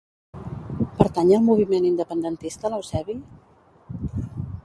[1.01, 3.17] Pertany al moviment independentista l'Eusebi?